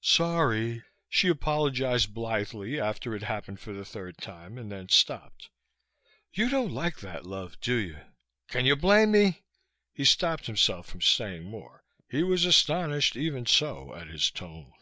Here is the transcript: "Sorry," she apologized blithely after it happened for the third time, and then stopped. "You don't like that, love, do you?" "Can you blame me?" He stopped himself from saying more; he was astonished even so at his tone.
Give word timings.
"Sorry," 0.00 0.82
she 1.08 1.28
apologized 1.28 2.12
blithely 2.12 2.80
after 2.80 3.14
it 3.14 3.22
happened 3.22 3.60
for 3.60 3.72
the 3.72 3.84
third 3.84 4.18
time, 4.18 4.58
and 4.58 4.68
then 4.72 4.88
stopped. 4.88 5.48
"You 6.32 6.48
don't 6.48 6.72
like 6.72 6.96
that, 6.98 7.24
love, 7.24 7.60
do 7.60 7.76
you?" 7.76 7.98
"Can 8.48 8.66
you 8.66 8.74
blame 8.74 9.12
me?" 9.12 9.44
He 9.92 10.04
stopped 10.04 10.46
himself 10.46 10.86
from 10.88 11.02
saying 11.02 11.44
more; 11.44 11.84
he 12.10 12.24
was 12.24 12.44
astonished 12.44 13.14
even 13.14 13.46
so 13.46 13.94
at 13.94 14.08
his 14.08 14.28
tone. 14.28 14.72